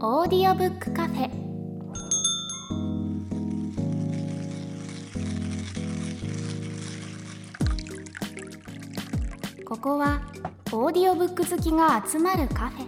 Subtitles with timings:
[0.00, 1.28] オーディオブックカフェ。
[9.64, 10.22] ここは
[10.70, 12.86] オーディオブック好きが集まるカフェ。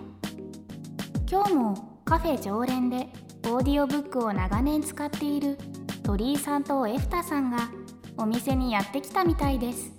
[1.28, 3.09] 今日もカフェ常連で
[3.47, 5.58] オーディオブックを長年使っている
[6.04, 7.71] 鳥居さんとエフタさんが
[8.19, 9.90] お店にやってきたみたいです。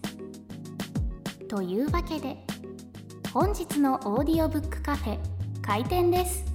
[1.49, 2.37] というわけで
[3.33, 5.19] 本日のオーディオブックカフェ
[5.61, 6.50] 開店です。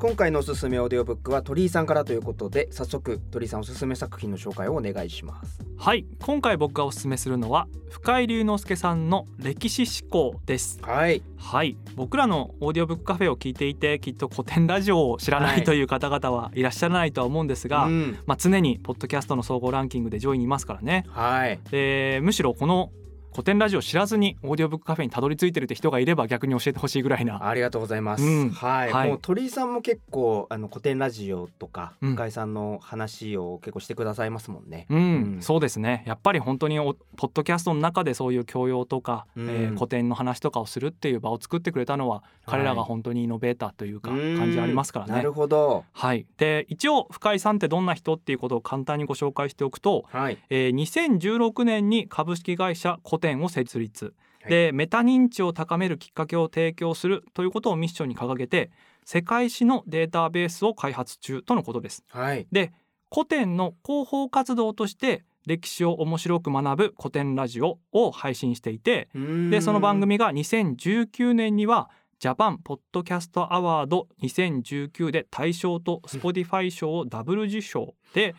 [0.00, 5.58] 今回のおすすめオーディオブックは鳥居さんからということで早速鳥居さんおすすめ作品の紹介をお願いします。
[5.76, 6.06] はい。
[6.22, 10.78] 今回僕がおすすめするのは深井龍之介さんの歴史思考です。
[10.82, 11.20] はい。
[11.36, 11.76] はい。
[11.96, 15.64] 僕らのオーディオブックカフェを聞いていてきっとコテンラジオを知らなはいい。
[15.64, 18.18] という方々はいらっしゃらないとは思うんですが、うん。
[18.24, 21.06] まあ、常にポッドキャストの総合ランキングで上位にいますからね。
[21.08, 21.58] はい。
[21.72, 22.92] でむしろこの
[23.32, 28.50] 古典ラジオを知らずにオーディオブックカフェにたどり着いてるって人がいれば逆に教えてほしいぐらいなありがとうございます、うん。
[28.50, 29.08] はい、はい。
[29.08, 35.00] もう鳥居さんも結構あの古典ラジオとかうん深井さんの話を結構してくださいますもんね、うん、う
[35.38, 35.42] ん。
[35.42, 36.02] そうですね。
[36.06, 39.48] やっぱり本当におポッドキャストの中でそういう教養とか、うん。
[39.48, 44.36] えー古典の話とかをするっていう場を作ってくれたのは、彼らが本当にイノベーターというかうん。
[44.36, 45.12] 感じありますからね。
[45.12, 45.32] なる。
[45.32, 45.84] ほど。
[45.92, 50.38] はい、で一応深井さんってどんな人っていうことを簡単にご紹介しておくと、はい。
[50.50, 54.50] えー2016年に株式会社古典を設立、はい。
[54.50, 58.70] でメタ認知を高めるきっかけを提供するということをミッションに掲げて
[59.04, 62.04] 世界史のデータベースを開発中とのことです。
[62.08, 62.46] はい。
[62.52, 62.72] で
[63.12, 69.08] 古典の広報活動として歴史を面白く学ぶ古典ラジオを配信していて
[69.50, 71.88] でその番組が2019年には
[72.20, 78.34] ジャパンポッドキャストアワード2019で大賞と Spotify 賞をダブル受賞で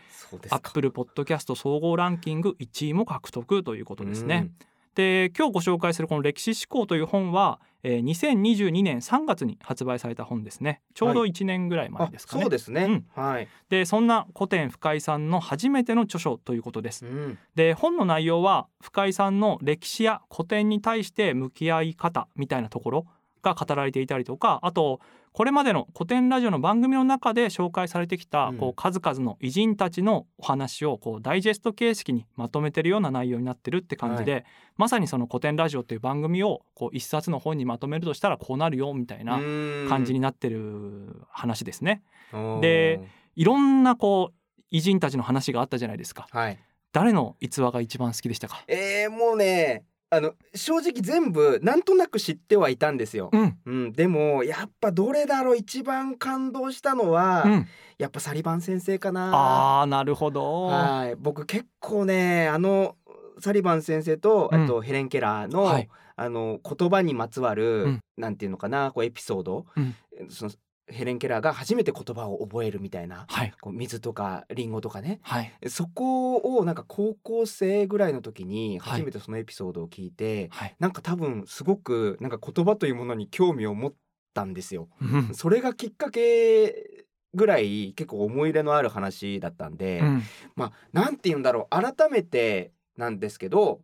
[0.49, 4.49] アップルポッドキャスト総合ランキング1位も獲得ということですね。
[4.95, 10.81] で今日ご紹介するこの「歴史思考」という本は、えー2022年3月に発売された本ですね。
[10.93, 12.41] ちょうど1年ぐらい前あですかね。
[12.41, 17.05] そうですね、はい、でそんな古典深井さんの初めての著書ということです。
[17.05, 17.37] うん。
[17.55, 23.05] で本の内容は深井さんの歴史や古典に対して向き合い方みたいなところ
[23.41, 24.99] が語られていたりとかあと
[25.31, 34.45] これまでの古典ラジオの番組の中で紹介されてきた、うんこう数々の偉人たちのお話をこうダイジェスト形式にまとめてるような内容になってるって感じで、
[34.75, 39.39] まさにその古典ラジオっていう番組をこう一冊の本にまとめるとしたらこうなるよみたいな
[39.87, 42.01] 感じになってる話ですね。
[42.33, 43.01] うんで
[43.35, 46.27] いろんなこう偉人たちの話があったじゃないですか。
[46.31, 46.59] はい
[46.91, 48.63] 誰の逸話が一番好きでしたか？
[48.67, 57.67] えー、もうねあの正直全部なんとなく知ってはいたんですよ、うん、うん、でもやっぱどれだろう一番感動したのは、うん、
[57.99, 59.81] やっぱサリバン先生かな。
[59.81, 60.63] あーなるほど。
[60.63, 61.15] はい。
[61.15, 62.95] 僕結構ねあの
[63.39, 64.63] サリバン先生とうん。
[64.63, 65.89] あとヘレン・ケラーの、はい。
[66.15, 67.99] あの言葉にまつわる、うん。
[68.17, 69.95] なんていうのかなこうエピソード、うん。
[70.29, 70.51] その
[70.91, 73.53] ヘレン・ケラーが初めて言葉を覚えるみたいなはい。
[73.61, 75.19] こう水とかリンゴとかね。
[75.21, 75.51] はい。
[75.67, 79.01] そこをなんか高校生ぐらいの時にはい。
[79.01, 80.75] 初めてそのエピソードを聞いて、はい。
[80.79, 83.93] なんか多分すごくなんか言葉というものに興味を持っ
[84.33, 84.89] たんですよ。
[85.01, 85.33] うん。
[85.33, 90.23] それがきっかけぐらい結構思い入れのある話だったんで、うん。
[90.55, 91.81] まあなんて言うんだろう。
[91.81, 93.81] 改めてなんですけど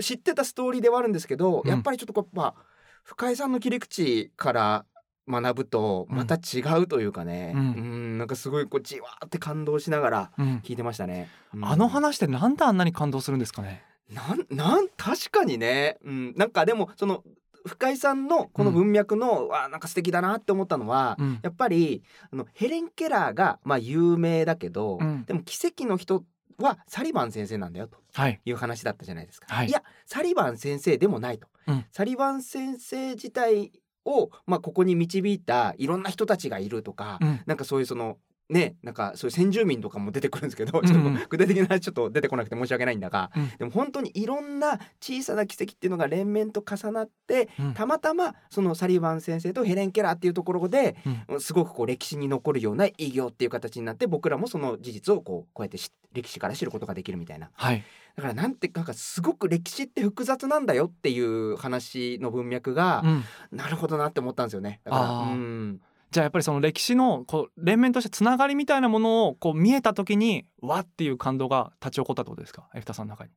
[0.00, 1.70] 知ってたストーリーではあるんですけど、うん。
[1.70, 4.86] やっぱりちょっとこうまあ深井さんの切り口から
[5.28, 10.60] 学ぶとまた違うというかね、ううんん、なんかすごいこうじわーって感動しながらうん。
[10.64, 11.28] 聞いてましたね。
[11.54, 11.64] うん。
[11.64, 13.82] あの話ってなんであんなに感動するんですかね？
[14.12, 17.24] なんなん確かにね、うん、なんかでもその
[17.66, 21.40] 深井さんのこの文脈の、わあなんか素敵だなって思ったのは、うん。
[21.42, 25.24] やっぱりあのヘレン・ケラーがまあ有名だけど、うん。
[25.24, 26.22] でも奇跡の人
[26.58, 28.38] はサリバン先生なんだよとはい。
[28.44, 29.46] いう話だったじゃないですか。
[29.48, 31.84] はいやサリバン先生でもないと、うん。
[31.90, 33.72] サリバン先生自体
[34.04, 37.40] を、まあ、ここに導いたいろんな人たちがいるとか、うん。
[37.46, 38.18] なんかそういうその
[38.50, 43.48] ねなんかそういう先住民とかも出てくるんですけど、うんちょっと具体的な話ちょっと出てこなくて申し訳ないんだが、うん。
[43.58, 47.74] でも本当にいろんな小さな奇跡っていうのが連綿と重なってうん。
[47.74, 50.96] たまたまそのサリバン先生とヘレン・ケラーっていうところで、
[51.28, 51.40] うん。
[51.40, 57.50] すごくこう歴史に残るような偉業っていう形になって僕らもその事実をこうこうやって知歴史から知ることができるみたいな。
[57.54, 57.82] はい。
[58.16, 63.24] だからなんてなんかすごく歴史って複雑なんだよっていう話の文脈が、うん。
[63.50, 64.80] なるほどなって思ったんですよね。
[64.84, 65.80] だからうん。
[66.10, 72.68] じゃあやっぱりその歴史のこう連綿としたつながりみたいなものをこう見えた時にわっていう感動が立ち起こったってことですか？
[72.74, 73.30] エフタさんの中に。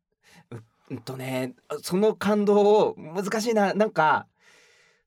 [0.51, 3.73] うんとねその感動を難しいな。
[3.73, 4.27] なんか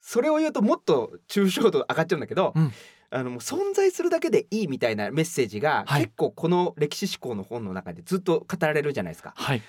[0.00, 2.72] それを言うともっと抽象度上がっちゃうんだけど、うん
[3.11, 6.03] あのもう存在するだけでいいみたいなメッセージが、はい。
[6.03, 9.33] 結構この歴史思考の本の中でずっと語られるじゃないですか。
[9.37, 9.62] はい。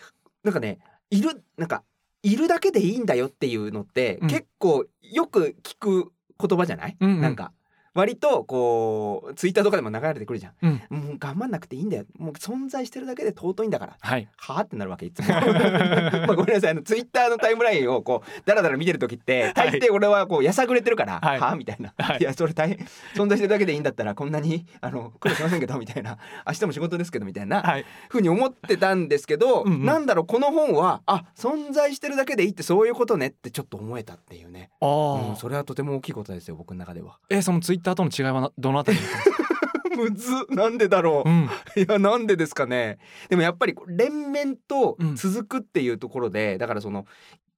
[0.44, 0.80] なんかね
[1.10, 1.84] いるなんか
[2.24, 4.28] いるだけでいいんだよっていうのって、うん。
[4.30, 7.22] 結構よく聞く言葉じゃない、うんうん。
[7.22, 7.52] なんか
[7.94, 10.54] 割とこうツイッターとかでも流れてくるじゃん。
[10.62, 10.82] うん。
[10.90, 12.06] もう頑張んなくていいんだよ。
[12.18, 13.98] もう存在してるだけで尊いんだから。
[14.00, 14.30] はい。
[14.38, 15.28] はあってなるわけいつも。
[15.30, 21.40] まあごめんなさいあのツイッターのタイムラインをこうダラダラ見てる時って大抵俺はこうやさぐれてるから、はい。
[21.40, 22.20] はあみたいな、はい。
[22.20, 22.78] い、やそれ大変
[23.16, 26.18] 存在してるだけでいいんだったらこんなにあの苦労しませんけどみたいな。
[26.48, 27.86] 明日も仕事ですけどみたいな、はい。
[28.10, 29.86] ふうに思ってたんですけどうんうん。
[29.86, 34.90] なんだろうこの本はあ存在してるだけでいいってそういうことねってちょっと思えたっていうね、あう
[35.30, 37.18] ん、あそれはとても大きいことですよ僕の中では。
[37.30, 38.98] えそのツイッターとの違いはなどのあたり
[39.98, 41.50] むずっなんでだろう、うん。
[41.76, 43.00] いやなんでですかね？
[43.30, 47.06] でもやっぱり連綿と続くっていうところで、だからその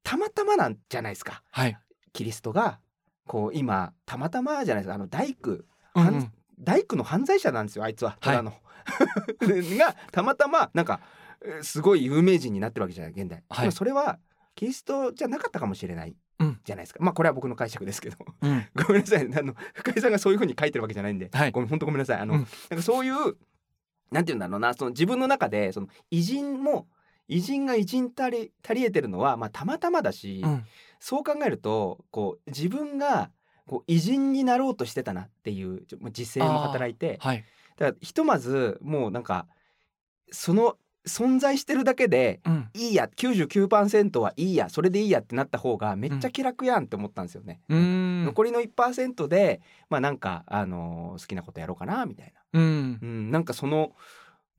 [0.04, 1.44] たまたまなんじゃないですか。
[1.52, 1.78] はい。
[2.12, 2.80] キリストが
[3.26, 4.96] こう今たまたまじゃないですか。
[4.96, 6.32] あの大工、うん犯うん。
[6.60, 8.18] 大工の犯罪者なんですよあいつは。
[8.20, 8.44] はい。
[8.44, 8.54] の、
[9.78, 11.02] がたまたまなんか
[11.46, 13.72] えーすごい有名人になってるわけじゃない現代、はい。
[13.72, 14.20] それは
[14.56, 16.10] キリストじゃなかったかもしれない。
[16.10, 16.16] うん
[16.64, 18.18] じゃないですか、まあこれは僕の解釈ですけど。
[18.42, 18.66] うん。
[18.76, 19.22] ごめんなさい。
[19.22, 21.52] あの深井さんがそういうふうに書いてるわけじゃないんで、はい。
[21.52, 22.18] ごめん本当ごめんなさい。
[22.20, 22.40] あの、うん。
[22.40, 22.48] なん
[22.78, 23.38] かそういう
[24.12, 24.74] なんて言うんだろうな。
[24.74, 26.88] その自分の中でその偉人も
[27.28, 30.66] 偉人が偉人足り足り得てるのは、まあ、たまたまだし、うん。
[31.00, 33.32] そう考えるとこう自分が
[33.66, 37.18] こう偉人になろうとしてたなっていう自制も働いて。
[37.22, 37.46] はい。
[37.78, 39.48] だからひとまずもうなんか
[40.32, 42.70] その存在してるだけでうん。
[42.74, 47.62] いいや99%はいいやそれでいいやってなった方がめっちゃ気楽やんって思ったんですよね。
[47.70, 48.26] うーん。
[48.26, 53.00] 残りの1%でまあなんか、あのー好きなことやろうかなみたいな、うん。
[53.02, 53.94] うん、なんかその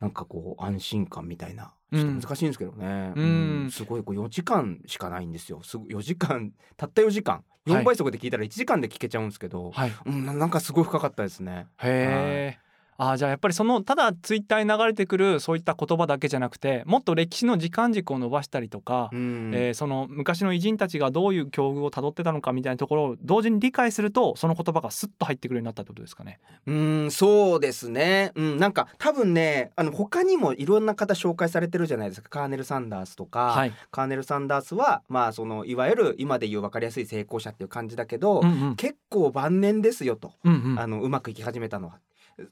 [0.01, 1.73] なんかこう安心感みたいな。
[1.93, 3.69] ちょっと難しいんですけどね、うん。
[3.71, 5.61] すごいこう4時間しかないんですよ。
[5.63, 7.45] すぐ4時間たった4時間。
[7.67, 7.83] はい。
[7.83, 9.93] 4倍速で聞いたら1時間で聞けちゃうんですけど、はい。
[10.05, 11.69] うん、ななんかすごい深かったですね。
[11.79, 12.64] へえ。
[12.97, 26.39] あーじゃあやっぱりそのただツイッターに流れてくるそういった言葉だけじゃなくてもっと歴史の時間軸を伸ばしたりとか、うんえーその昔の偉人たちがどういう境遇をたどってたのかみたいなところを同時に理解するとその言葉がスッと入ってくるようになったってことですかね。
[26.67, 33.73] うんそうですね、うん、なんか多分ねあの他にもいろんな方紹介されてるじゃないですかカーネル・サンダースとか、はい。
[33.91, 41.99] カーネル・サンダースはまあそのいわゆる今でいう分かりやすい成功者っていう感じだけど、うんうん結構晩年ですよと、うんうんあのうまくいき始めたのは。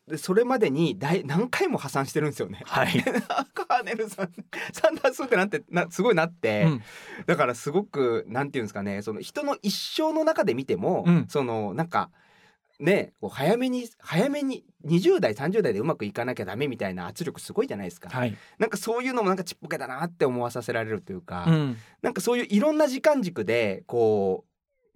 [0.07, 2.63] でそれまでに大何回も破産してるんですよね。
[2.65, 3.03] はい。
[3.55, 4.33] カーネルさん。
[4.73, 6.83] サンダースってなんてなすごいなって、うん。
[7.27, 9.03] だからすごくなんていうんですかね。
[9.03, 11.27] その人の一生の中で見ても、うん。
[11.29, 12.11] そのなんか
[12.79, 18.37] ねこう早めに早めに20代30代でうまくいかなきゃダメみたいな圧力すごいじゃないですか、はい。
[18.59, 21.77] なんかそういうのもなんかちっぽけだなって思わさせられるというか、うん。
[22.03, 24.45] なんかそういういろんな時間軸でこ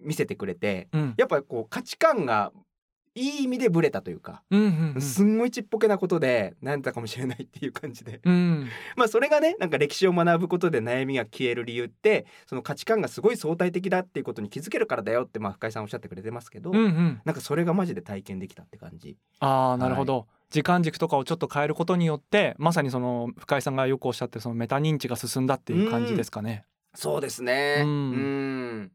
[0.01, 1.13] う見せてくれてうん。
[1.17, 2.51] やっぱりこう価値観が
[3.17, 19.17] いい意味でブレたというか、うんうんうんすんごいちっぽけなことで悩んだかもしれないっていう感じでうん まあそれがねなんか歴史を学ぶことで悩みが消える理由ってその価値観がすごい相対的だっていうことに気づけるからだよってまあ深井さんおっしゃってくれてますけど、うんうんなんかそれがマジで体験できたって感じ。
[19.39, 26.65] ああなるほど、時間軸とかをちょっと変えることによってまさにその深井さんがよくおっしゃってるそのメタ認知が進んだっていう感じですかね。
[26.93, 27.83] そうですね。
[27.83, 28.91] ううんん。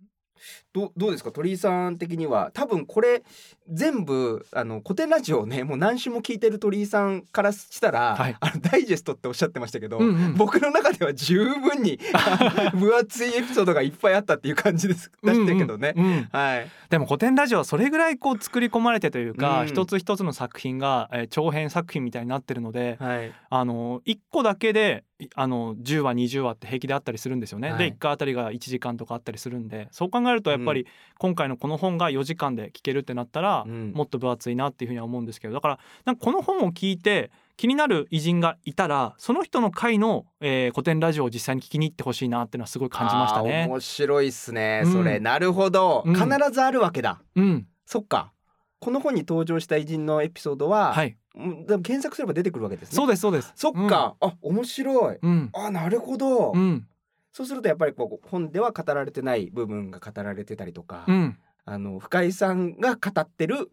[0.73, 1.33] どどうですか？
[1.33, 3.23] 鳥居さん的には多分これ
[3.69, 11.99] 全部あの古典ラジオをねもう何週も聞いてる鳥居さんからしたら、はいあのダイジェストっておっしゃってましたけど、うんうん僕の中では十分に
[12.75, 15.93] 分厚いエピソードがいっぱいあったっていう感じです出したけどね。
[15.97, 16.69] うんうんはい。
[16.91, 23.33] でも古典ラジオはそれぐらいこう作り込まれてというか、うん一つ一つの作品が、えー長編作品みたいになってるので、はい。
[23.51, 27.71] あの1個だけでいあの10話20話って平気であったりするんですよね。
[27.71, 30.87] はいで1回あたりが1時間とかあったりするんでそう考えるとやっぱり
[31.19, 43.67] 今回のこの本が4時間で聞けるってなったら、うんもっと分厚いなっていうふうには思うんですけどだからなんかこの本を聞いて気になる偉人がいたらその人の回の、えー古典ラジオを実際に聞きに行ってほしいなっていうのはすごい感じましたね。
[43.69, 44.83] 面白いっすね。
[44.85, 47.21] うんそれ、なるほど、うん必ずあるわけだ。
[47.37, 48.33] うん、そっか。
[48.83, 52.97] この本に登場した偉人のエピソードは、はい、うんでも検索すれば出てくるわけですね。
[52.97, 53.53] そうですそうです。
[53.55, 55.19] そっか、あ面白い。
[55.23, 56.85] うん、あなるほど、うん、
[57.33, 63.71] そうするとやっぱりこう本では語られてない部分が語られてたりとか、うん、あの深井さんが語ってる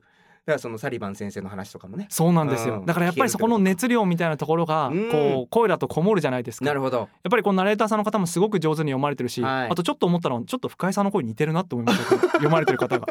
[0.53, 2.07] らそのサリバン先生の話とかもね。
[2.09, 6.65] そうなんですよ、うんだからやっぱりそこの熱量みたいなところがうんこう声だとこもるじゃないですか。
[6.65, 6.97] なるほど。
[6.97, 13.07] やっぱりこうナレーターさんの方もすごく上手に読まれてるし、はいあとちょっと思ったのはちょっと深井さんの声似てるなって思いました読まれてる方が。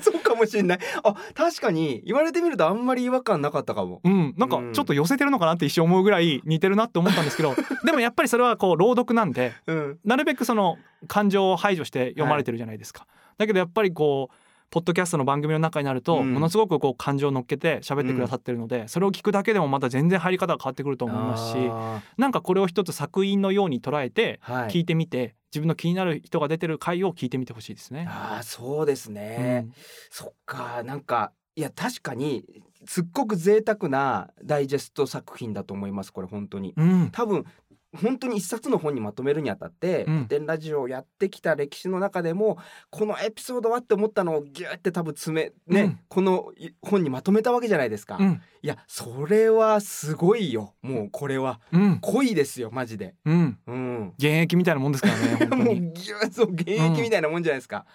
[0.00, 0.78] そうかもしれない。
[1.02, 4.00] あ確かに言われてみるとあんまり違和感なかったかも。
[4.04, 9.98] うん、なんかちょっと寄せてるのかなって一瞬思うぐらい似てるなって思ったんですけどでもやっぱりそれはこう朗読なんでうん。
[10.04, 13.06] なるべくその感情を排除して読まれてるじゃないですか。
[13.38, 14.34] だけどやっぱりこう
[14.70, 16.32] ポッドキャストの番組の中になると、うん。
[16.32, 24.40] ものすごくこう感情を乗っけて喋ってくださってるので、それを聞くだけでもまた全然入り方が変わってくると思いますしあなんかこれを一つ作品のように捉えて。
[24.70, 28.06] 聞いてみて自分の気になる人が出てる回を聞いてみてほしいですね。
[28.08, 29.68] ああそうですね、
[30.10, 30.82] そっか。
[30.84, 32.44] なんかいや確かに
[32.86, 36.72] すっごく贅沢なダイジェスト作品だと思いますこれ本当に。
[36.76, 37.10] うん、うん。
[37.10, 37.44] 多分
[37.92, 40.16] 本当に一冊の本にまとめるにあたってうん。
[40.18, 42.58] 古典ラジオをやってきた歴史の中でも
[42.90, 46.00] このエピソードはって思ったのをギューって多分詰めね、うん。
[46.08, 48.42] このい本にまとめたわけじゃないですか、いうん。
[48.62, 50.74] やそれはすごいよ。
[50.82, 51.60] もうこれは。
[51.72, 51.98] うん。
[52.00, 53.14] 濃いですよマジで。
[53.24, 53.58] うん。
[53.66, 54.12] うん。
[54.18, 55.92] 現役みたいなもんですからね もうに。
[55.92, 57.86] ギューッと現役みたいなもんじゃないですか、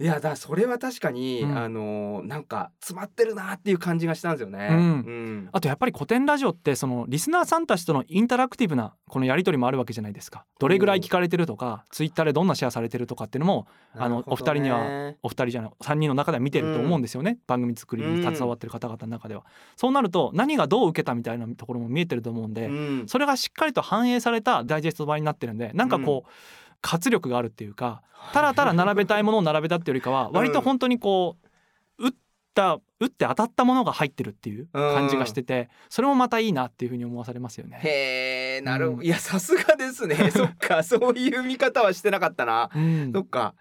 [0.00, 1.56] いやだそれは確かに、うん。
[1.56, 4.68] あのーなんか詰まってるなっていう感じがしたんですよね。
[4.70, 4.76] うん。
[4.76, 5.48] うん。
[5.52, 10.44] あとやっぱり古典ラジオってそのリスナーさんたちとのインタラクティブなこのやり取りもあるわけじゃないですか。
[10.58, 19.44] どれぐらい聞かれてるとかツイッターでどんなシェアされてるとかっていうのもあのお二人にはお二人じゃない3人の中では見てると思うんですよね、番組作りに携わってる方々の中では、
[19.76, 23.04] そうなると何がどう受けたみたいなところも見えてると思うんで、うん。
[23.06, 26.30] それがしっかりと反映されたダイジェスト版になってるんでなんかこう、
[26.84, 28.02] 活力があるっていうか
[28.34, 31.38] ただただ並べたいものを並べたっていうよりかは割と本当にこ
[31.98, 32.12] う打っ
[32.54, 37.80] た打って当たったものが入ってるっていう感じがしててそれもまたいいなっていうふうに思わされますよね。
[37.82, 39.04] へえなるほど、うん。
[39.04, 40.16] いやさすがですね。
[40.30, 40.82] そっか。
[40.82, 43.12] そういう見方はしてなかったな、うん。
[43.12, 43.54] そっか。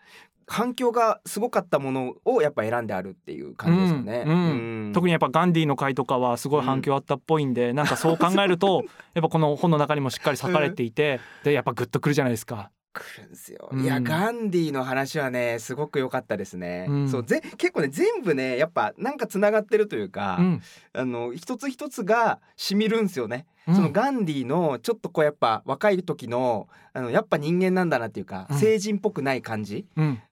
[0.46, 4.24] 反響がすごかったものをやっぱ選んであるっていう感じですよね。
[4.28, 4.34] うん。
[4.34, 4.92] うん。
[4.94, 12.72] 特にやっぱガンディの回とかはすごい反響あったっぽいんで、なんかそう考えるとやっぱこの本の中にもしっかり裂かれていて、でやっぱグッとくるじゃないですか。
[12.94, 13.84] 来るんですよ、うん。
[13.84, 17.10] いやガンディの話はねすごく良かったですね、うん。
[17.10, 20.62] そうぜ結構ね全部ねやっぱなんかつながってるというか、うん。
[20.94, 23.76] あの一つ一つがしみるんですよね、うん。
[23.76, 28.58] そのガンディのちょっとこうやっぱ若い時のあのやっぱ人間なんだなっていうか、うん。
[28.58, 29.88] 成人っぽくない感じ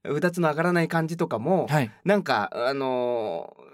[0.05, 1.91] うだつの上がらない感じとかも、はい。
[2.05, 3.71] なんかあのー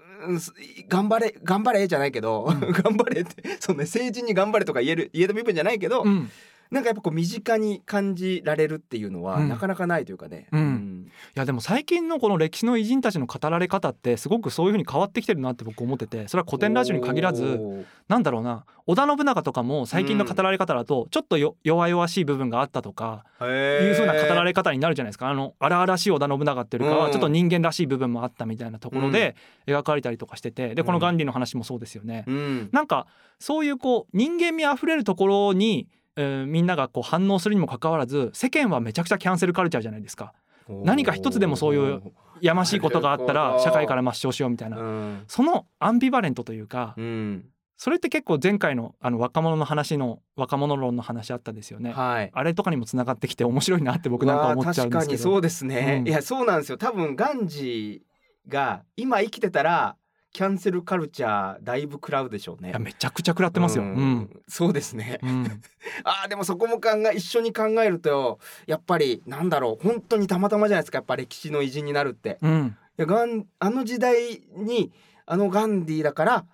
[0.88, 2.60] 頑張れ頑張れじゃないけど、うん。
[2.72, 6.30] 頑張れってそのね成人に頑張れとか言える言えた部分じゃないけど、うん
[6.70, 9.48] なんかやっぱこう身近に感じられるっていうのは、うん。
[9.48, 10.48] なかなかないというかね。
[10.52, 11.06] うん。
[11.36, 25.28] いやでも最近のこの歴史の偉人たちの語られ方ってすごくそういう風に変わってきてるなって僕思っててそれは古典ラジオに限らずなんだろうな織田信長とかも最近の語られ方だとちょっとよ弱々しい部分があったとかいう風な語られ方になるじゃないですか。
[25.28, 27.04] あの荒々しい織田信長っていうよりかうん。
[27.06, 32.24] はちょっと人間らしい部分もあったみたいなところで描かれたりとかしててでこのガンディの話もそうですよね。
[32.26, 32.68] うん。
[32.72, 33.06] なんか
[33.38, 35.86] そういうこう人間味あふれるところに、
[36.18, 40.32] えーみんながこう反応するにもかかわらず世間はめちゃくちゃキャンセルカルチャーじゃないですか。
[40.68, 42.02] 何か一つでもそういう
[42.42, 45.24] やましいことがあったら社会から抹消しようみたいな、うん。
[45.26, 47.46] そのアンビバレントというか、うん。
[47.76, 51.92] それって結構前回のあの若者の話の若者論の話あったですよね。
[51.92, 52.30] はい。
[52.34, 54.98] あれとかにもつながってきて面白いなって僕なんか思っちゃうんですけど。
[54.98, 56.08] 確かにそうですね、うん。
[56.08, 56.76] いやそうなんですよ。
[56.76, 59.96] 多分ガンジーが今生きてたら
[60.32, 63.84] キャンセルカルチャーだいぶ食らうでしょうねいやめちゃくちゃ食らってますよ。
[63.84, 64.30] ううんん。
[64.46, 65.62] そうですねうん。
[66.04, 72.76] あーでもそこも考え一緒に考えるとやっぱりなんだろう本当にたまたまじゃないですかやっぱ歴史の偉人になるってうん。
[72.98, 74.92] いやガンあの時代に
[75.26, 76.46] あのガンディだから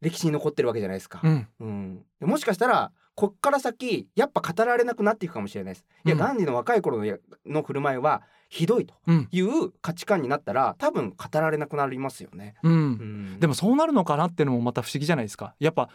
[0.00, 1.48] 歴史に残ってるわけじゃないですか、うん。
[1.60, 8.22] うん、でもしかしたらこっから先やっぱ語られなくなっていくかもしれないですいや、うんガンディの若い頃のやの振る舞いは
[8.52, 9.28] ひどいとうん。
[9.32, 12.68] いう価値観になったら多分語られなくなりますよね、う。
[12.68, 12.90] うん
[13.36, 15.54] ん、でもそうなるのかなっていうのもまた不思議じゃないですか。
[15.58, 15.88] やっぱ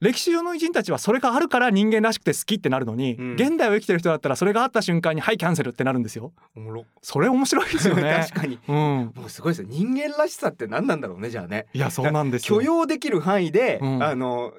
[0.00, 6.32] 歴史上の偉人たちはそれがあるから人間らしくて好きってなるのに、うん現代を生きてる人だったらそれがあった瞬間にはいキャンセルってなるんですよ。
[6.56, 8.24] おもろそれ面白いですよね。
[8.30, 9.12] 確かにうん。
[9.14, 12.58] もうすごいですよ人間らしさって何なんだろうねじゃあねいやそうなんですよ。
[12.58, 14.54] 許容できる範囲で、うんあの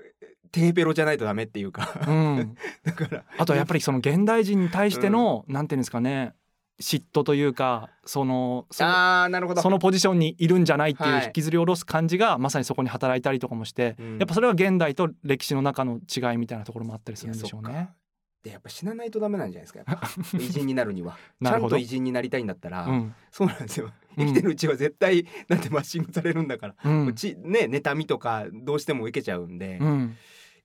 [0.51, 2.55] テーペロじゃないとダメっていうかうん。
[2.85, 6.35] だからあとはやっぱりその現代人に対しての、なんていうんですかね
[6.79, 9.61] 嫉妬というかそのそあーなるほど。
[9.61, 11.25] そのポジションにいるんじゃないっていうはい。
[11.27, 14.17] 引きずり下ろす感じがまさにそこに働いたりとかもして、うん。
[14.17, 17.89] やっぱそれは現代と歴史の中の違いみたいなところもあったりするんでしょうね。
[18.43, 19.85] でやっぱ死なないとダメなんじゃないですか。
[20.33, 21.17] 偉 人になるには。
[21.41, 23.15] ちゃんと偉人になりたいんだったら、うん。
[23.31, 23.91] そうなんですよ。
[24.17, 24.25] うん。
[24.27, 27.05] 生きてるうちは絶対だってマッシングされるんだから、うん。
[27.05, 30.17] うちね妬みとかどうしても受けちゃうんで、うん。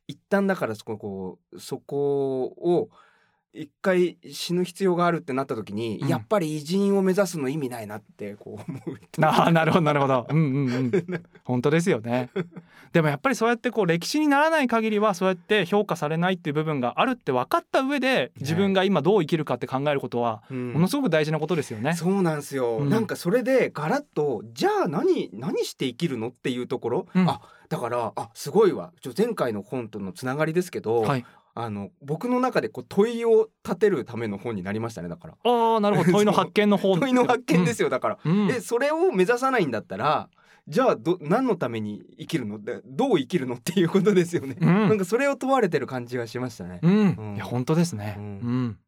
[0.09, 2.88] 一旦だからそここうそこを
[3.55, 6.09] 一回死ぬ必要があるってなった時に、うん。
[6.09, 10.26] やっぱり偉人を目指すの意味ないなってこう思うああ なるほどなるほど。
[10.28, 11.25] うんうんうん。
[11.45, 12.31] 本当ですよね。
[12.93, 20.73] でもやっぱりそうやってこう歴史にならない限りはそうやって評価されないっていう部分があるって分かった上で自分が今どう生きるかって考えることはうん。
[20.75, 21.95] ものすごく大事なことですよね。
[21.95, 22.90] そうなんですよ、うん。
[22.90, 27.28] なんかそれでガラッとじゃあ何何して生きるのっていうところ、うん。
[27.28, 28.93] あだからあすごいわ。
[29.17, 31.25] 前回の本とのつながりですけど、はい、
[31.61, 35.35] あの僕の中でこう問いを立てるための本になりましたねだから。
[35.43, 36.12] ああなるほど。
[36.15, 38.50] 問いの発見の方問いの発見ですよだから、うん、うん。
[38.50, 40.29] えそれを目指さないんだったら
[40.69, 42.62] じゃあど何のために生きるの？
[42.62, 44.88] でどう生きるのっていうことですよね、うん。
[44.88, 46.93] なんかそれを問われてる感じがしましたね、うん。
[46.93, 47.35] うん。
[47.35, 48.15] いや本当ですね。
[48.19, 48.79] ううんん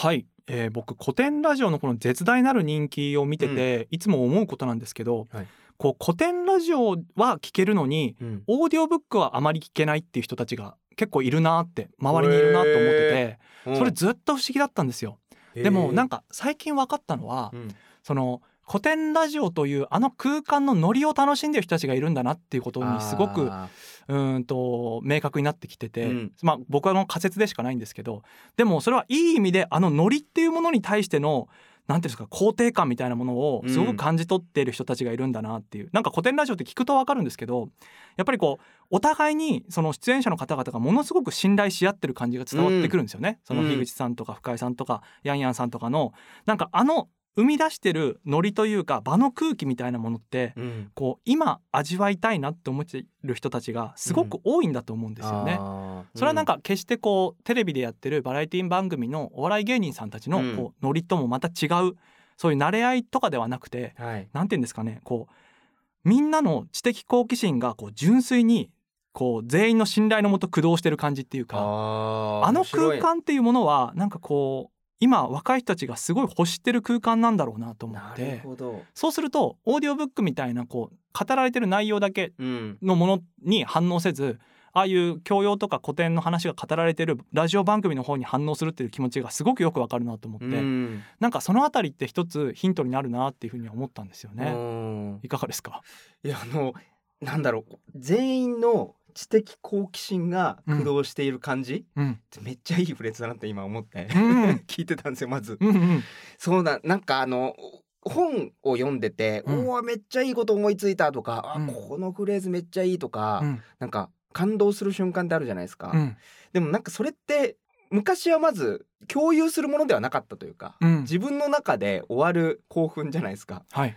[0.00, 5.46] はい、えー僕古典ラジオのこの絶大なる人気を見てて、いつも思うことなんですけど、はい。
[5.76, 8.42] こう古典ラジオは聞けるのにうん。
[8.46, 15.18] オーディオブックはあまり聞けないっていう人たちが結構いるなって周りにいるなと思ってて、それずっと不思議だったんですよ。
[15.54, 17.68] でもなんか、か最近分かったのは、うん。
[18.02, 18.40] その
[18.70, 23.68] 古典ラジオというあの空間のノリを楽しんでる人たちがいるんだなっていうことにすごくあ
[24.06, 26.32] うーんと明確になってきてて、うん。
[26.42, 28.22] まあ僕はあの仮説でしかないんですけど
[28.56, 31.48] でもそれはいい意味であのノリっていうものに対しての
[31.88, 37.70] なんていうんですか肯定感みたいなものをすごく感じ取っている人たちがいるんだなっていう、なんか古典ラジオって聞くと分かるんですけど
[38.16, 43.40] やっぱりこうお互いにその出演者の方々がものすごく信頼し合ってる感じが伝わってくるんですよね。
[43.42, 46.12] その樋口さんとか深井さんとかヤンヤンさんとかの
[46.46, 50.90] なんかあの生み出してるノリというか場の空気みたいなものってーうん。
[50.94, 55.56] こう今味わいたいなって思ってる人たちがすごく多いんだと思うんですよね。
[55.60, 56.18] あー。
[56.18, 60.56] それはなんか決してこうテレビでやってるバラエティ番組のお笑い芸人さんたちのうん。
[60.56, 61.96] こうノリともまた違う
[62.36, 64.28] そういう慣れ合いとかではなくてうんはい。
[64.32, 68.70] なんて言うんですかねこうみんなの知的好奇心がこう純粋に
[69.12, 78.40] こう全員の信頼のもと駆動してる感じっていうかあの空間っていうものはなんかこう今若い人たちがすごい欲してる空間なんだろうなと思って。
[78.44, 84.38] ほど、そうするとオーディオブックみたいなこう語られてる内容だけうん、のものに反応せず
[84.72, 91.02] ああいう教養とか古典の話が語られてるラジオ番組の方に反応するっていう気持ちがすごくよくわかるなと思って、うん。
[91.18, 94.52] なんかそのあたりって一つヒントになるなっていうふうには思ったんですよね。
[94.54, 95.20] うん。
[95.24, 95.82] いかがですか？
[96.22, 96.74] いやあの
[97.20, 102.20] なんだろう全員の知的好奇心が駆動している感じ、うん。
[102.42, 105.58] めっちゃいいフレーズだなって今思って、うん 聞いてたんですよまず。
[105.60, 106.02] うんうん。
[106.38, 107.54] そうだなんかあの
[108.02, 109.68] 本を読んでて「うん。
[109.68, 111.70] おおめっちゃいいこと思いついた」とか「うん。
[111.70, 113.62] あこのフレーズめっちゃいい」とか、うん。
[113.78, 115.92] なんか感動する瞬間ってあるじゃないですか。
[115.94, 116.16] うん。
[116.52, 117.56] でもなんかそれって
[117.90, 121.00] 昔はまず共有するものではなかったというか、うん。
[121.02, 123.64] 自分の中で終わる興奮じゃないですか。
[123.72, 123.96] はい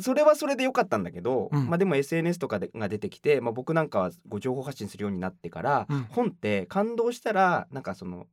[0.00, 1.66] それはそれで良かったんだけど、うん。
[1.68, 6.06] まあでも SNS とかでが出てきて、まあ、僕なんかはご情報発信するようになってから、うん。
[6.10, 8.26] 本って感動したらなんかその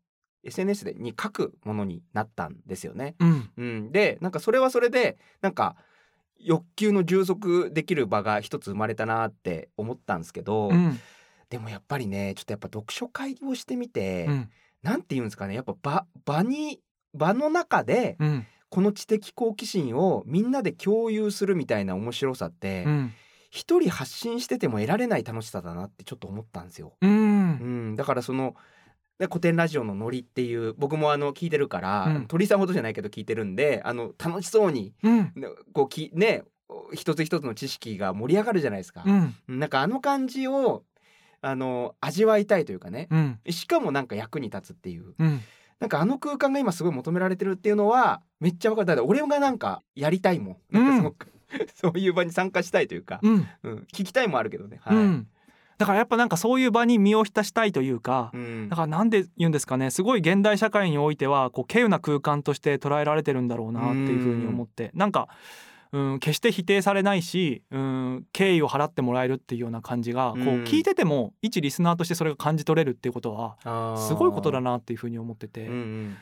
[0.43, 3.15] SNS でに書くものになったんですよね。
[3.19, 3.49] うん。
[3.57, 5.75] うん、でなんかそれはそれでなんか
[6.39, 10.99] 欲求の充足できる場が一つ生まれたなって思ったんですけど、うん。
[11.49, 14.49] でもやっぱりねちょっとやっぱ読書会をしてみて、うん。
[14.83, 16.79] なんて言うんですかねやっぱ場場に
[17.13, 23.13] 場の中でうんこの知的好奇心をみんなで共有するみたいな面白さって、うん。
[23.49, 26.93] 一人発信してても得られない楽しさだなってちょっと思ったんですよ。
[27.01, 27.91] ううん。
[27.91, 28.55] ん、だからその
[29.19, 32.27] で古典ラジオのノリっていう僕もあの聞いてるから、うん。
[32.27, 35.34] 鳥さんほどじゃないけど聞いてるんであの楽しそうにうん。
[35.36, 36.43] ねこうきね
[36.93, 39.03] 一つ一つの知識が盛り上がるじゃないですか。
[39.05, 39.60] うん。
[39.60, 40.86] なんかあの感じを
[41.41, 43.10] あの味わいたいというかね。
[43.12, 43.39] うん。
[43.49, 45.13] しかもなんか役に立つっていう。
[45.19, 45.41] うん
[45.82, 48.86] なんかあの空間が今すごい求められてるっていうのはめっちゃ分かる。
[48.86, 50.58] だって俺がなんかやりたいもん。
[50.70, 51.28] なんかすごく、
[51.74, 53.48] そういう場に参加したいというか、うん。
[53.63, 54.80] うん、聞きたいもあるけどね。
[54.84, 55.28] はい、うん。
[55.80, 58.70] だからやっぱなんかそういう場に身を浸したいというかうん。
[58.70, 59.89] だからなんで言うんですかね。
[59.89, 64.91] すごい現代社会においてはこう稀有な空間として捉えられてるんだろうなっていうふうに思って。
[64.94, 65.30] なんか
[65.93, 75.69] うん決して否定されないしうん敬意を払ってもらえるっていうような感じがこううん聞いてても一リスナーとしてそれが感じ取れるっていうことはすごいことだなっていうふうに思ってて。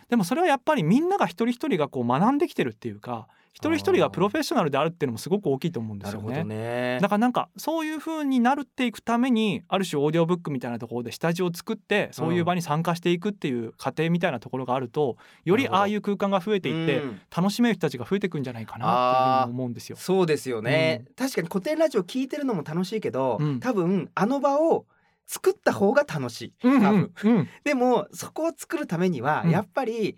[0.09, 6.43] でもそれはやっぱりみんなが一人一人がこう学んできてるっていうか一人一人がプロフェッショナルであるっていうのもすごく大きいと思うんですよね。
[6.43, 6.99] ね。
[7.01, 17.21] だからなんかそういう風になるっていくためにある種オーディオブックみたいなところで下地を作ってそういう場に参加していくっていう過程みたいなところがあるとよりああいう空間が増えていってうん。
[17.35, 19.97] 楽しめる人たちが増えていくんじゃないかなっていうふうに思うんですよ。
[19.97, 23.59] そうですよね、確かに古典ラジオ聞いてるのも楽しいけど、うん。
[23.59, 24.85] 多分あの場を
[25.29, 30.17] 作った方が楽しい、うんうんうんでもそこを作るためにはうんやっぱり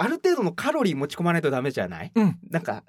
[0.00, 2.12] ある程度のカロリー持ち込まないとダメじゃない？
[2.14, 2.38] うん。
[2.50, 2.84] なんか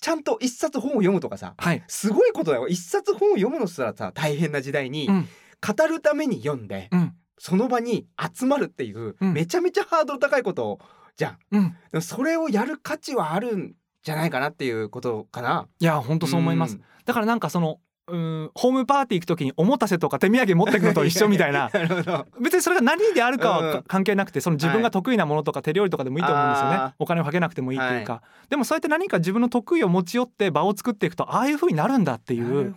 [0.00, 1.82] ちゃんと一冊本を読むとかさはい。
[1.88, 2.68] すごいことだよ。
[2.68, 5.28] 一冊本を読むのすらさ大変な時代に、うん。
[5.66, 7.14] 語るために読んで、うん。
[7.38, 9.32] その場に集まるっていう、うん。
[9.32, 10.78] めちゃめちゃハードル高いこと
[11.16, 11.74] じゃん。
[11.92, 12.02] うん。
[12.02, 15.66] それをやる価値はあるんじゃないかなっていうことかな。
[15.80, 16.76] いや本当そう思います。
[16.76, 16.82] ん。
[17.04, 21.70] だからなんかそのうんホームパーティー行く時におもたせとか手土産持ってくのと一緒みたいな。
[21.74, 22.26] なるほど。
[22.40, 26.76] 別にそれが何であるかは関係なくてその自分が得意なものとか手料理とかでもいいと思うんですよね。
[26.76, 26.92] あー。
[26.98, 32.74] お金をかけなくてもいいっていうか、でもそうやって何か自分の得意を持ち寄って場を作っていくとああいう風になるんだっていう。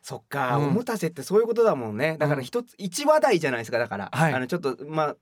[0.00, 0.66] そっか、うん。
[0.68, 2.16] おもたせってそういうことだもんね。
[2.18, 4.32] だから一つ、一話題じゃないですかだから、はい。
[4.32, 5.16] あのちょっとまあ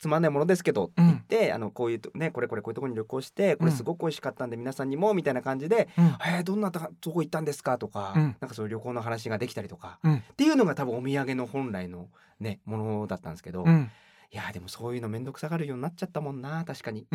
[0.00, 8.36] つまんないものですけどって言って、あのこういうとねこれこれこういうところに旅行してこれすごく美味しかったんで皆さんにもみたいな感じでうん「えー、どんなととこ行ったんですか?」とか、うん。
[8.40, 10.14] なんかそういう旅行の話ができたりとか、うん。
[10.16, 12.08] っていうのが多分お土産の本来の
[12.40, 13.64] ねものだったんですけど、
[14.32, 17.06] いやでもそういうの面倒くさがるようになっちゃったもんな確かに。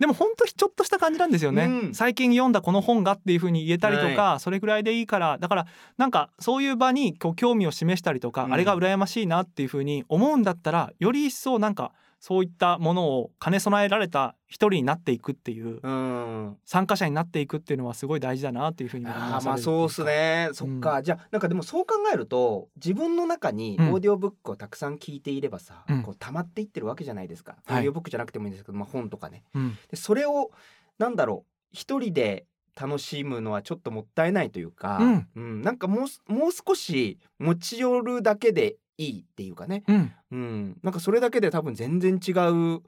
[0.00, 1.94] うんでも本当ちょっとした感じなんですよね、うん。
[1.94, 5.38] 最近読んだこの本がっていう風に言えたりとか、それぐらいでいいから。
[5.38, 8.52] だからなんかそういう場に興味を示したりとか、うん。
[8.52, 11.92] あれが羨ましいなっていう風に思うんだったらより一層なんか
[12.26, 16.56] そういったものを兼ね備えられた一人になっていくっていううん。
[16.64, 20.48] 参加者になっていくっていうのはすごい大事だなっていう風に思いますまあそうっすね。
[20.52, 23.92] そっか、じゃあなんかでもそう考えると自分の中にうん。
[23.92, 26.02] オーディオブックをたくさん聞いていればさ、うん。
[26.02, 27.76] こう溜まっていってるわけじゃないですか、はい。
[27.76, 29.44] オーディオブックじゃなくてもいいんですけど、まあ、本とかね。
[29.54, 29.78] うん。
[29.88, 30.50] でそれを
[30.98, 34.98] なんだろう一人で楽しむのはちょっともったいないというか、
[35.36, 35.62] うん。
[35.62, 40.12] なんかもうすもう少し持ち寄るだけでいいっていうかね、うん。
[40.30, 42.82] うん、なんかそれだけで多分全然違う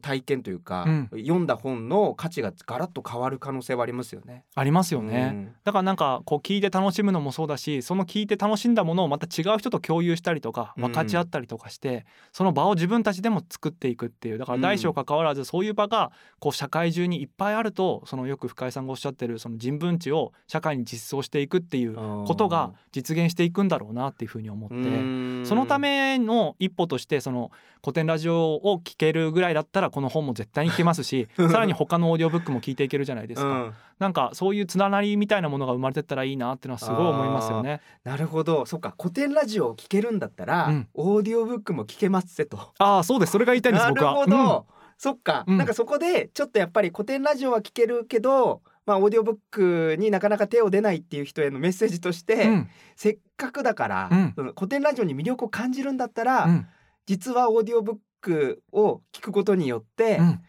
[0.00, 1.08] 体験というか、うん。
[1.12, 4.44] 読んだ本の価値がガラッと変わる可能性はありますよね。
[4.54, 5.54] ありますよね、うん。
[5.64, 10.82] だからなんかこう聞いて楽しむのもそうだしその聞いて楽しんだものをまた違う人と共有したりとかうん。
[10.84, 24.74] 分かち合ったりとかして、その場を自分たちでも作っていくっていうだから大小関わらずそういう場がこう社会中にいっぱいあるとそのよく深井さんがおっしゃってるその人文知を社会に実装していくっていうことが実現していくんだろうなっていうふうに思って。
[24.76, 25.42] うん。
[25.44, 27.50] そのための一歩としてその
[27.82, 33.48] 古典ラジオを聞けるぐらいだったらこの本も絶対に聞けますし さらに他のオーディオブックも聞いていけるじゃないですか。
[33.48, 33.74] うん。
[33.98, 37.80] なんかそういうつながりみたいなものが生まれてったらいいなっていうのはすごい思いますよね。
[38.04, 38.64] なるほど。
[38.66, 40.88] そっか古典ラジオを聞けるんだったら、うん。
[40.94, 42.72] オーディオブックも聞けますぜと。
[42.78, 43.32] ああそうです。
[43.32, 44.14] それが言いたいんですなる僕は。
[44.14, 45.58] ほど、そっか、うん。
[45.58, 52.50] なんかそこでちょっとやっぱりコテンラジオは聞けるけどまあオーディオブックになかなか手を出ないっていう人へのメッセージとして、うん。
[52.50, 54.34] うんせっかくだから、うん。
[54.54, 56.66] コテンラジオに魅力を感じるんだったら、うん。
[57.06, 60.40] 実はオーディオブックを聞くことによって、うん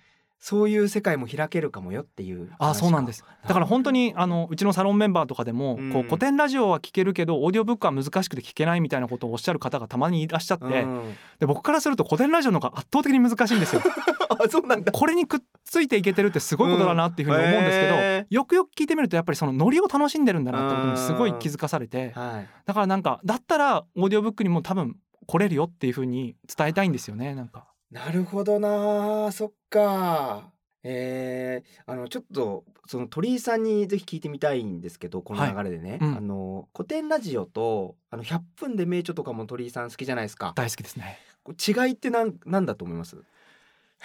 [0.42, 2.50] そういう世界も開けるかもよっていう。
[2.58, 13.84] ああそうなんですだから本当にあのうちのサロンメンバーとかでも、うんこうコテンラジオは聞けるけどオーディオブックは難しくて聞けないみたいなことをおっしゃる方がたまにいらっしゃって、うんで僕からするとコテンラジオの方が圧倒的に難しいんですよ。
[14.30, 14.92] あそうなんだ。
[14.92, 22.50] これにくっついていけてるってすごいことだなっていうふうに思うんですけど、うんへよくよく聞いてみるとやっぱりそのノリを楽しんでるんだなってことにすごい気づかされてはい。
[22.66, 24.96] だからなんかだったらオーディオブックにも多分
[25.32, 27.66] 来れるよっていうふうに伝えたいんですよねなんか。
[27.90, 30.52] なるほどなそっか。
[30.84, 41.18] えー、あのちょっとその鳥居さんにぜひ聞いてみたいんですけどこの流れでね、うんあの古典ラジオとあの100分で名著とかも鳥居さん好きじゃないですか大好きですね。
[41.66, 43.16] 違いってなんなんだと思います？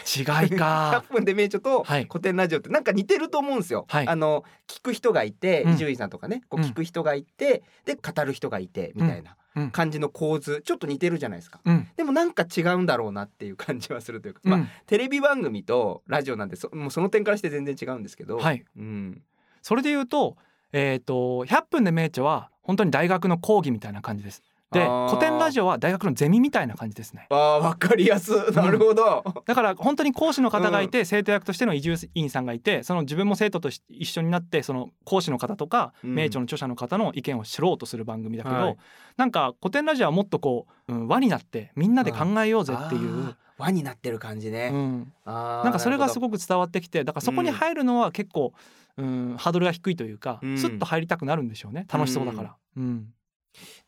[0.04, 1.02] 違いか。
[1.08, 2.06] 100分で名著とはい。
[2.10, 3.86] 古典ラジオってなんか似てると思うんですよ。
[3.88, 4.08] はい。
[4.08, 5.74] あの聞く人がいてうん。
[5.74, 6.66] 伊集院さんとかねこううん。
[6.66, 9.70] 聞く人がいて、で語る人がいてみたいなうん。
[9.70, 10.62] 感じの構図。
[10.64, 11.60] ちょっと似てるじゃないですか。
[11.64, 11.88] うん。
[11.96, 18.64] でもなんか違うんだろうなっていう感じはするというか、まあうんテレビ番組とラジオなんでそもうその点からして全然違うんですけど、はい。
[18.76, 19.22] うん、
[19.62, 20.36] それで言うと,、
[20.72, 24.42] えー、と100分で名著は本当に大学の講義みたいな感じです。
[24.72, 27.26] で古典ラジオは大学のゼミみたいな感じですね。
[27.30, 36.14] あーわかりやすなるほど、だから本当に講師の方がいて、生徒役としての移住員さんがいてその自分も生徒とし一緒になってその講師の方とか、うん。
[36.14, 38.76] 名著の著者の方の意見を知ろうとする番組だけど、はい。
[39.16, 43.36] なんか古典ラジオはもっとこう、うん輪になってみんなで考えようぜっていう。
[43.58, 48.52] 輪になってる感じね、うん、なんかそれがすごく伝わってきてだからそこに入るのは結構、
[48.98, 50.58] うん、ハードルが低いというか、うん。
[50.58, 51.86] スッと入りたくなるんでしょうね。
[51.90, 52.56] 楽しそうだから。
[52.76, 53.06] うん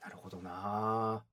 [0.01, 1.25] なるほどな。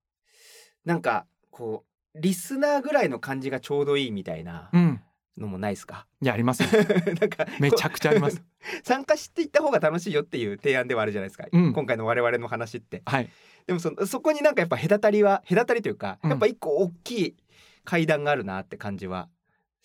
[0.84, 5.02] なんかこうリスナーぐらいの感じがちょうどいいみたいなうん、
[5.38, 6.70] のもないですか、いやありますよ
[7.20, 8.42] なんかめちゃくちゃあります。
[8.84, 11.74] 参加していった方が楽しいよっていう提案ではあるじゃないですか、うん。
[11.74, 13.02] 今回の我々の話って。
[13.06, 13.30] はい、
[13.68, 16.30] でもそのそこになんかやっぱ隔たりは隔たりというか、うん。
[16.32, 17.36] やっぱ一個大きい
[17.84, 19.30] 階段があるなって感じは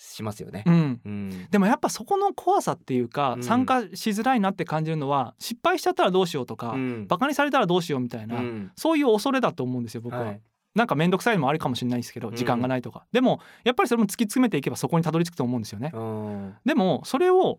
[0.00, 0.64] しますよね。
[0.66, 0.70] う。
[0.70, 3.42] ん、うん、でもやっぱそこの怖さっていうか、うん。
[3.42, 7.06] 参加しづらいなって感じるのは失敗しちゃったらどうしようとか、うん。
[7.06, 8.72] バカにされたらどうしようみたいな、うん。
[8.76, 10.22] そういう恐れだと思うんですよ僕は。
[10.22, 10.40] はい。
[10.74, 15.90] なんか面倒くさいのもあるかもしれないですけど時間がないとか、でもやっぱりそれも突き詰めていけばそこにたどり着くと思うんですよね。
[15.92, 16.54] うん。
[16.64, 17.58] でもそれを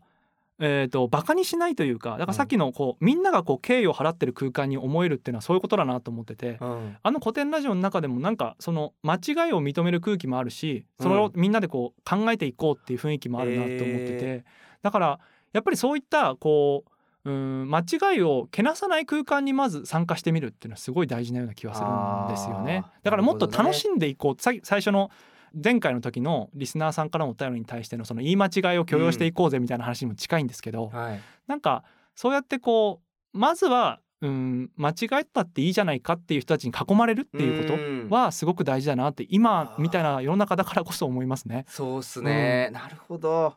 [0.64, 6.98] えー、とバカにしないというかだからさっきのこう、みんながこう敬意を払ってる空間に思えるっていうのはそういうことだなと思ってて、うん。
[7.02, 14.44] あの古典ラジオの中でもなんかその間違いを認める空気もあるしそれをみんなでこう考えていこうっていう雰囲気もあるなと思ってて、へ
[14.84, 15.20] だから
[15.52, 16.92] やっぱりそういったこう
[17.24, 22.84] うん間違いをけなさない空間にまず参加してみるっていうのはすごい大事なような気がするんですよね。
[23.04, 25.12] だからもっと楽しんでいこう、さ最初の
[25.54, 31.20] 前回の時のリスナーさんからのお便りに対してのその言い間違いを許容していこうぜみたいな話にも近いんですけど、はい。
[31.48, 31.84] なんか
[32.16, 33.02] そうやってこ
[33.34, 38.08] うまずはうん間違えたっていいじゃないかっていう人たちに囲まれるっていうことうん。
[38.10, 41.66] はすごく大事だなって今みたいな世の中だからこそ思いますね。
[41.68, 43.56] そうっすね、なるほど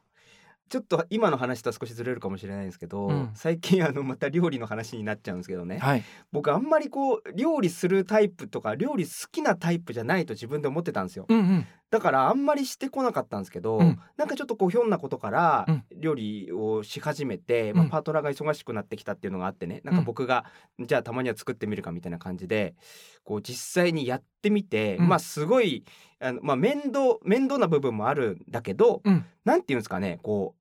[0.71, 3.31] ちょっと今の話とは少しずれるかもしれないんですけど、うん。
[3.35, 11.27] 最近あのまた料理の話になっちゃうんですけどね、はい、僕あんまりこう料理するタイプとか料理好きなタイプじゃないと自分で思ってたんですよ。
[11.29, 11.67] うんうん。
[11.91, 14.01] だからあんまりしてこなかったんですけど、うん。
[14.17, 15.85] なんかちょっとこうひょんなことからうん。
[15.97, 19.81] 料理をし始めて、まあ、うんパートナーが忙しくなってきたっていうのがあってね。
[19.85, 20.45] なんか僕が、
[20.81, 22.75] じゃあたまには作ってみるかみたいな感じで
[23.23, 25.09] こう実際にやってみて、うん。
[25.09, 25.85] まあすごい
[26.25, 29.25] あの、まあ、面倒面倒な部分もあるんだけど、うん。
[29.45, 30.55] なんていうんですかねこ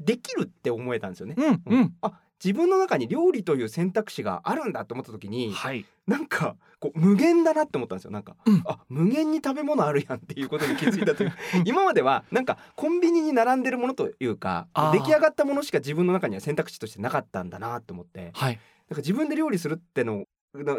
[0.00, 1.36] うできるって思えたんですよね。
[1.38, 1.94] うんうん。
[2.02, 5.86] あ自分の中に料理という選択肢があるんだと思った時にはい。
[6.06, 8.10] なんかこう無限だなって思ったんですよ。
[8.10, 8.62] なんか、うん。
[8.66, 11.68] あ無限に食べ物あるやんっていうことに気づいたといううん。
[11.68, 18.32] 今まではなんかコンビニに並んでるものというか出来上がったものしか自分の中には選択肢としてなかったんだなって思って。
[18.34, 18.58] はい。
[18.90, 20.24] なんか自分で料理するってのの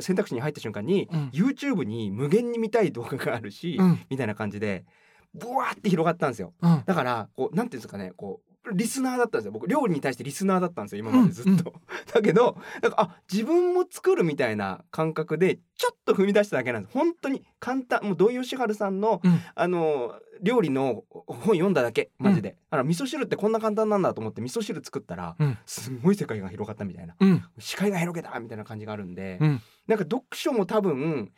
[0.02, 1.30] 選択肢に入った瞬間に、うん。
[1.34, 4.00] YouTube に無限に見たい動画があるし、うん。
[4.10, 4.86] みたいな感じで
[5.34, 6.54] ブワーって広がったんですよ。
[6.62, 6.84] うん。
[6.86, 9.52] だからこうなんていうんですかねこうリスナーだったんですよ。
[9.52, 11.00] 僕料理に対してリスナーだったんですよ。
[11.00, 11.74] 今までずっと、
[12.14, 16.94] だけどなんかあ自分も作るみたいな感覚でちょっと踏み出しただけなんです。
[16.94, 19.40] 本当に簡単もう土井善晴さんの、うん。
[19.54, 25.58] あの料理の本読んだだけマジで、あの味噌汁ってこんな簡単なんだと思って味噌汁作ったら、うん。
[25.66, 27.16] すんごい世界が広がったみたいな。
[27.20, 27.44] うん。
[27.60, 29.62] 視界が広げたみたいな感じがあるんで、うん。
[29.88, 31.32] なんか読書も多分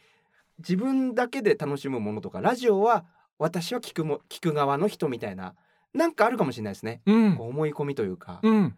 [0.60, 3.06] 自分だけで楽しむものとかラジオは
[3.38, 5.56] 私は聞くも聞く側の人みたいな
[5.93, 7.38] なんかあるかもしれないですね、うん。
[7.38, 8.76] 思い込みというか、うん。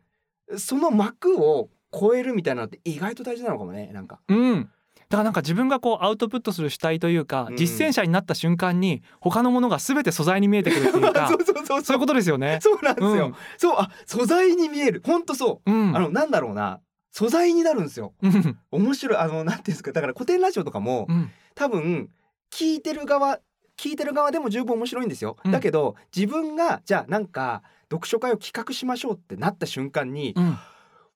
[0.58, 4.20] その幕を超えるみたいなのって意外と大事なのかもねなんか。
[4.28, 4.70] うん。
[5.10, 7.58] だからなんか自分がこうアウトプットする主体というか、うん。
[7.58, 11.82] 実践者になった瞬間に他のものが全て素材に見えてくるっていうか そうそうそう。
[11.82, 12.60] そういうことですよね。
[12.62, 13.36] そうなんですよ、うん。
[13.58, 15.02] そうあ素材に見える。
[15.06, 15.96] ほんとそう、うん。
[15.96, 16.80] あのなんだろうな。
[17.12, 18.14] 素材になるんですよ。
[18.22, 18.58] うん。
[18.72, 19.18] 面白い。
[19.18, 19.92] あのなんていうんですか。
[19.92, 21.32] だから古典ラジオとかも、うん。
[21.56, 22.10] 多分
[22.52, 23.40] 聞いてる側
[23.80, 25.52] 聞いてる側でも十分面白いんですよ、うん。
[25.52, 30.58] だけど自分がじゃあなんか読書会を企画しましょうってなった瞬間に、うん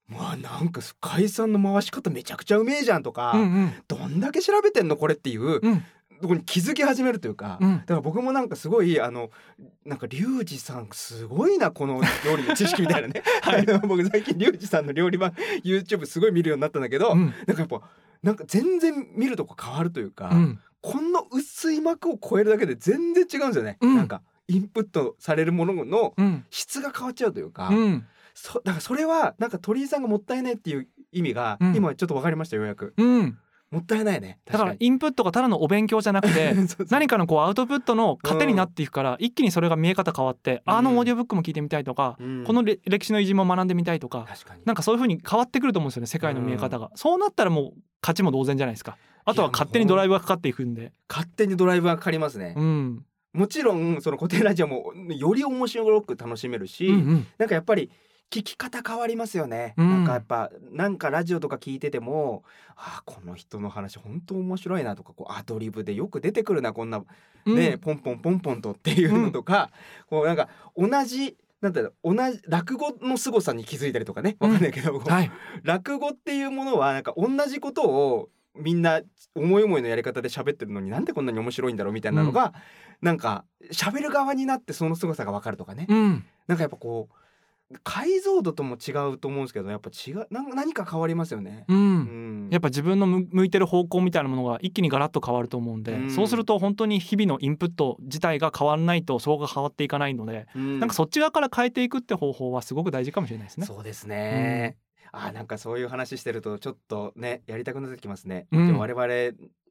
[0.06, 5.84] まあなんか解散の回し方めちゃくちゃうめえじゃんとか、うんうんどんだけ調べてんのこれっていううん。
[6.21, 7.80] とこに気づき始めるというか、うん。
[7.80, 9.30] だから僕もなんかすごいあの
[9.86, 13.65] なんかリュウジさんすごいなこの料理の知識みたいなね、 はい。
[13.88, 15.32] 僕最近リュウジさんの料理版
[15.63, 17.34] YouTube すごい見るようになったんだけど、うん。
[17.45, 17.82] なんかやっぱ
[18.21, 23.96] なんか全然見るとこ変わるというか、うんこの薄い膜を超えるだけで全然違うんですよね、うん。
[23.96, 26.46] なんかインプットされるもののうん。
[26.50, 28.06] 質が変わっちゃうというか、うん。
[28.36, 31.76] そだからそれはなんか鳥居さんがもったいないっていう意味が、うん。
[31.76, 32.93] 今ちょっと分かりましたようやく。
[32.98, 33.39] うん。
[33.72, 36.54] もったいないねだからインプットがただのお勉強じゃなくて
[36.91, 42.43] 何かのこうアウトプットの糧になっていくから一気にそれが見え方変わってあのオーディオブックも聞いてみたいとかうん。
[42.43, 46.91] このれ歴史の偉人も学んでみたいとか確かになんかそういう風に変わってくると思うんですよね世界の見え方が。
[46.93, 50.91] そうなったらもう勝ちも同然じゃないですかあとは勝手にドライブがかかっていくんで。
[51.09, 53.05] 勝手にドライブがかかりますね、うん。
[53.33, 57.27] もちろんその固定ラジオもより面白く楽しめるし、うんうん。
[57.38, 57.89] なんかやっぱり
[58.29, 59.89] 聞き方変わりますよね、うん。
[59.89, 62.43] なんかやっぱなんかラジオとか聞いてても
[62.75, 67.03] あーこの人の話本当面白いなとかこうアドリブでよく出てくるなこんな
[67.45, 67.55] うん。
[67.55, 69.69] ね、ポンポンポンポンとっていうのとか、
[70.07, 74.36] こうなんか同じなんだろう同じ落語の凄さに気づいたりとかね。
[74.39, 75.31] わかんないけど、はい。
[75.63, 79.02] 落語っていうものはなんか同じことをみんな
[79.36, 82.54] 思い思いのやり方で喋ってるのになんでこんなに面白いんだろうみたいなのが、
[83.02, 86.26] なんか喋る側になってその凄さがわかるとかね、うん。
[86.48, 87.16] なんかやっぱこう
[87.84, 91.66] 解像度とも違うと思うんですけどやっぱ違う何か変わりますよね。
[91.68, 92.48] ううん。
[92.50, 96.10] んやっぱ自分の向向いてる方向みたいなものが一気にガラッと変わると思うんで、うん。
[96.10, 100.80] そうすると本当に日々のインプット自体が変わらないとそこが変わっていかないので、うん。
[100.80, 103.66] なんかそっち側から変えていくって方法はすごく大事かもしれないですね。
[103.66, 104.78] そうですね。
[105.13, 108.47] あーなんかそういう話してるとちょっとねやりたくなってきますね。
[108.52, 108.67] うん。
[108.67, 109.04] でも我々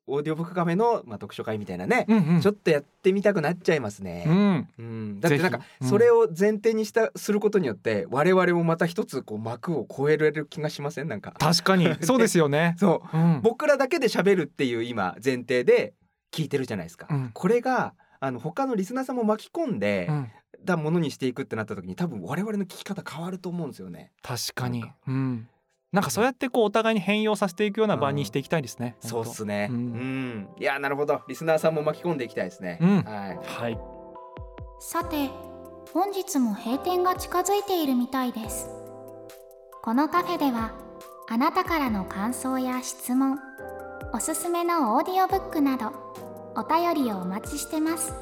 [0.07, 2.41] オーディオブックカフェのまあ読書会みたいなね、うんうん。
[2.41, 4.25] ちょっとやってみたくなっちゃいますうね。
[4.25, 4.69] ん。
[4.79, 11.09] うん、だってなんかそれを前提にしたすることによって我々もまた一つこう幕を超えられる気がしません？
[11.09, 11.35] なんか。
[11.39, 11.93] 確かに。
[12.03, 12.77] そうですよね。
[12.79, 13.17] そう。
[13.17, 13.41] うん。
[13.43, 15.95] 僕らだけで喋るっていう今前提で
[16.33, 17.07] 聞いてるじゃないですか。
[17.11, 17.31] うん。
[17.33, 20.31] これがあの他のリスナーさんも巻き込んでうん
[20.67, 24.13] たものにしていくってなった時に多分我々の聞き方変わると思うんですよね。
[24.23, 25.49] 確かになんかうん
[25.93, 28.97] なんかそうやってこうお互いに変容させていくような場にしていきたいですね。
[29.01, 29.69] そうっすね。
[29.71, 31.21] ううんん、いやなるほど。
[31.29, 32.79] リスナーさんも巻き込んでいきたいですね。
[32.81, 33.39] うんはい。
[33.43, 33.79] はい。
[34.81, 35.29] さて
[35.93, 38.69] 本日も閉店が近づいているみたいです
[39.83, 40.73] このカフェでは
[41.29, 43.39] あなたからの感想や質問
[44.15, 45.93] おすすめのオーディオブックなど
[46.57, 48.13] お便りをお待ちしてます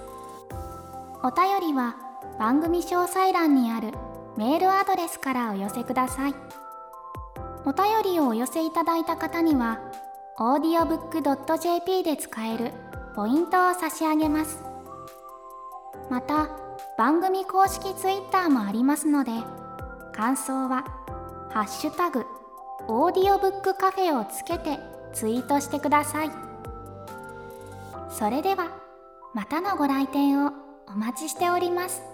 [1.22, 1.96] お便りは
[2.40, 3.92] 番組詳細欄にある
[4.38, 6.34] メールアドレスからお寄せください。
[7.66, 9.78] お便りをお寄せいただいた方には
[10.38, 12.72] audiobook.jp で使える
[13.14, 14.64] ポイントを差し上げます。
[16.08, 16.48] また
[16.96, 19.32] 番組公式 Twitter もありますので
[20.14, 20.86] 感想は
[21.52, 22.24] 「ハッシュタグ
[22.88, 24.80] オーディオブックカフェ」をつけて
[25.12, 26.30] ツイートしてください。
[28.08, 28.68] それでは
[29.34, 30.52] またのご来店を
[30.88, 32.09] お待ちしております。